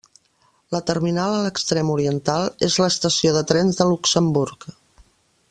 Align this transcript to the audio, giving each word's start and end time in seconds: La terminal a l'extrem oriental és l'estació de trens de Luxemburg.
La 0.75 0.79
terminal 0.87 1.33
a 1.35 1.43
l'extrem 1.43 1.91
oriental 1.97 2.47
és 2.69 2.79
l'estació 2.85 3.35
de 3.37 3.45
trens 3.53 3.83
de 3.83 3.89
Luxemburg. 3.93 4.69